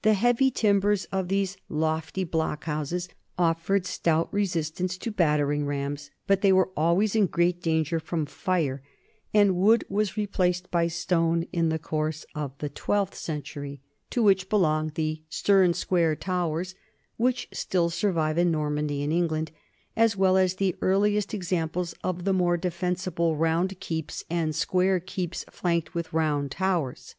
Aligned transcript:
The 0.00 0.14
heavy 0.14 0.50
timbers 0.50 1.04
of 1.12 1.28
these 1.28 1.58
lofty 1.68 2.24
block 2.24 2.64
houses 2.64 3.10
offered 3.36 3.84
stout 3.84 4.32
resistance 4.32 4.96
to 4.96 5.10
battering 5.10 5.66
rams, 5.66 6.10
but 6.26 6.40
they 6.40 6.50
were 6.50 6.70
always 6.78 7.14
in 7.14 7.26
great 7.26 7.60
danger 7.60 8.00
from 8.00 8.24
fire, 8.24 8.82
and 9.34 9.54
wood 9.56 9.84
was 9.90 10.16
replaced 10.16 10.70
by 10.70 10.84
152 10.84 11.14
NORMANS 11.14 11.46
IN 11.52 11.58
EUROPEAN 11.60 11.76
HISTORY 11.76 12.12
stone 12.16 12.30
in 12.32 12.48
the 12.48 12.48
course 12.48 12.50
of 12.50 12.58
the 12.60 12.74
twelfth 12.74 13.14
century, 13.14 13.82
to 14.08 14.22
which 14.22 14.48
belong 14.48 14.92
the 14.94 15.22
'stern 15.28 15.74
square 15.74 16.16
towers' 16.16 16.74
which 17.18 17.46
still 17.52 17.90
survive 17.90 18.38
in 18.38 18.50
Normandy 18.50 19.02
and 19.02 19.12
England, 19.12 19.50
as 19.94 20.16
well 20.16 20.38
as 20.38 20.54
the 20.54 20.74
earliest 20.80 21.34
examples 21.34 21.94
of 22.02 22.24
the 22.24 22.32
more 22.32 22.56
defensible 22.56 23.36
round 23.36 23.78
keeps 23.78 24.24
and 24.30 24.54
square 24.56 24.98
keeps 25.00 25.44
flanked 25.50 25.92
with 25.94 26.14
round 26.14 26.50
towers. 26.50 27.14